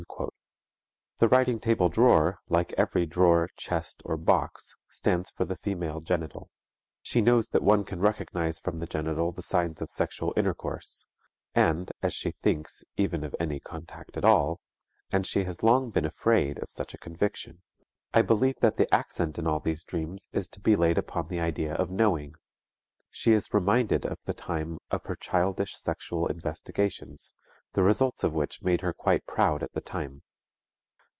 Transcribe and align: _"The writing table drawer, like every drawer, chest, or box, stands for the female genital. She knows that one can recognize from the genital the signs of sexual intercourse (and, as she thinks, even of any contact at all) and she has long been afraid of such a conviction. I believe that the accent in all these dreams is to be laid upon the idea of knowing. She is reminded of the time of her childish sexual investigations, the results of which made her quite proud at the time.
_"The 1.19 1.27
writing 1.27 1.59
table 1.59 1.87
drawer, 1.87 2.39
like 2.49 2.73
every 2.73 3.05
drawer, 3.05 3.49
chest, 3.55 4.01
or 4.03 4.17
box, 4.17 4.75
stands 4.89 5.29
for 5.29 5.45
the 5.45 5.55
female 5.55 6.01
genital. 6.01 6.49
She 7.03 7.21
knows 7.21 7.49
that 7.49 7.61
one 7.61 7.83
can 7.83 7.99
recognize 7.99 8.57
from 8.57 8.79
the 8.79 8.87
genital 8.87 9.31
the 9.31 9.43
signs 9.43 9.79
of 9.83 9.91
sexual 9.91 10.33
intercourse 10.35 11.05
(and, 11.53 11.91
as 12.01 12.15
she 12.15 12.31
thinks, 12.31 12.83
even 12.97 13.23
of 13.23 13.35
any 13.39 13.59
contact 13.59 14.17
at 14.17 14.25
all) 14.25 14.59
and 15.11 15.27
she 15.27 15.43
has 15.43 15.61
long 15.61 15.91
been 15.91 16.05
afraid 16.05 16.57
of 16.57 16.71
such 16.71 16.95
a 16.95 16.99
conviction. 16.99 17.61
I 18.11 18.23
believe 18.23 18.59
that 18.61 18.77
the 18.77 18.91
accent 18.91 19.37
in 19.37 19.45
all 19.45 19.59
these 19.59 19.83
dreams 19.83 20.27
is 20.33 20.47
to 20.49 20.59
be 20.59 20.75
laid 20.75 20.97
upon 20.97 21.27
the 21.27 21.39
idea 21.39 21.75
of 21.75 21.91
knowing. 21.91 22.33
She 23.11 23.33
is 23.33 23.53
reminded 23.53 24.07
of 24.07 24.17
the 24.25 24.33
time 24.33 24.79
of 24.89 25.05
her 25.05 25.15
childish 25.15 25.75
sexual 25.77 26.25
investigations, 26.25 27.35
the 27.73 27.83
results 27.83 28.21
of 28.23 28.33
which 28.33 28.61
made 28.63 28.81
her 28.81 28.91
quite 28.91 29.25
proud 29.27 29.61
at 29.63 29.71
the 29.73 29.79
time. 29.79 30.23